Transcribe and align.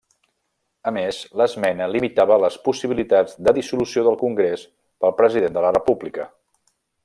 A 0.91 0.93
més, 0.95 1.19
l'esmena 1.41 1.89
limitava 1.95 2.39
les 2.45 2.57
possibilitats 2.69 3.37
de 3.49 3.55
dissolució 3.61 4.07
del 4.09 4.19
Congrés 4.25 4.65
pel 5.05 5.15
President 5.21 5.61
de 5.61 5.67
la 5.69 5.77
República. 5.81 6.31